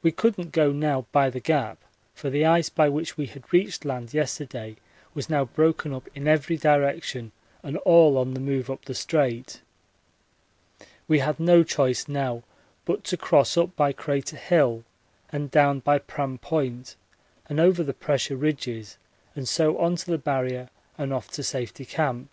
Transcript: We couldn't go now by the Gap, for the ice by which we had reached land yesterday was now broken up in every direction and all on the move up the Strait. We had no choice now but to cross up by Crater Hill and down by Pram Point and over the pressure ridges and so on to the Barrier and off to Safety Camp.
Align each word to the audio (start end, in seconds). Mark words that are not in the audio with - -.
We 0.00 0.10
couldn't 0.10 0.52
go 0.52 0.72
now 0.72 1.04
by 1.12 1.28
the 1.28 1.38
Gap, 1.38 1.76
for 2.14 2.30
the 2.30 2.46
ice 2.46 2.70
by 2.70 2.88
which 2.88 3.18
we 3.18 3.26
had 3.26 3.52
reached 3.52 3.84
land 3.84 4.14
yesterday 4.14 4.76
was 5.12 5.28
now 5.28 5.44
broken 5.44 5.92
up 5.92 6.08
in 6.14 6.26
every 6.26 6.56
direction 6.56 7.30
and 7.62 7.76
all 7.76 8.16
on 8.16 8.32
the 8.32 8.40
move 8.40 8.70
up 8.70 8.86
the 8.86 8.94
Strait. 8.94 9.60
We 11.06 11.18
had 11.18 11.38
no 11.38 11.62
choice 11.62 12.08
now 12.08 12.42
but 12.86 13.04
to 13.04 13.18
cross 13.18 13.58
up 13.58 13.76
by 13.76 13.92
Crater 13.92 14.38
Hill 14.38 14.82
and 15.30 15.50
down 15.50 15.80
by 15.80 15.98
Pram 15.98 16.38
Point 16.38 16.96
and 17.46 17.60
over 17.60 17.82
the 17.82 17.92
pressure 17.92 18.36
ridges 18.36 18.96
and 19.36 19.46
so 19.46 19.76
on 19.76 19.96
to 19.96 20.06
the 20.10 20.16
Barrier 20.16 20.70
and 20.96 21.12
off 21.12 21.30
to 21.32 21.42
Safety 21.42 21.84
Camp. 21.84 22.30